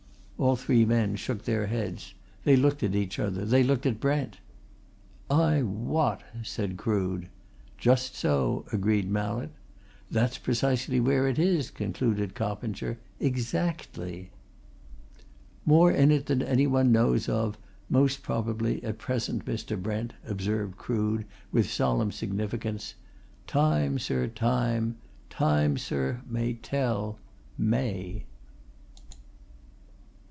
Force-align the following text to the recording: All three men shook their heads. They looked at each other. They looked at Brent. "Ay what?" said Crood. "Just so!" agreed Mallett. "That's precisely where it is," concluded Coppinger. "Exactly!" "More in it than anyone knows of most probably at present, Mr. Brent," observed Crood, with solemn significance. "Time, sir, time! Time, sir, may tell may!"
All 0.41 0.55
three 0.55 0.85
men 0.85 1.17
shook 1.17 1.43
their 1.45 1.67
heads. 1.67 2.15
They 2.45 2.55
looked 2.55 2.81
at 2.81 2.95
each 2.95 3.19
other. 3.19 3.45
They 3.45 3.61
looked 3.61 3.85
at 3.85 3.99
Brent. 3.99 4.37
"Ay 5.29 5.61
what?" 5.61 6.23
said 6.41 6.77
Crood. 6.77 7.27
"Just 7.77 8.15
so!" 8.15 8.65
agreed 8.73 9.07
Mallett. 9.07 9.51
"That's 10.09 10.39
precisely 10.39 10.99
where 10.99 11.27
it 11.27 11.37
is," 11.37 11.69
concluded 11.69 12.33
Coppinger. 12.33 12.97
"Exactly!" 13.19 14.31
"More 15.63 15.91
in 15.91 16.09
it 16.09 16.25
than 16.25 16.41
anyone 16.41 16.91
knows 16.91 17.29
of 17.29 17.55
most 17.87 18.23
probably 18.23 18.83
at 18.83 18.97
present, 18.97 19.45
Mr. 19.45 19.79
Brent," 19.79 20.13
observed 20.27 20.75
Crood, 20.75 21.25
with 21.51 21.69
solemn 21.69 22.11
significance. 22.11 22.95
"Time, 23.45 23.99
sir, 23.99 24.25
time! 24.25 24.95
Time, 25.29 25.77
sir, 25.77 26.21
may 26.27 26.53
tell 26.55 27.19
may!" 27.59 28.23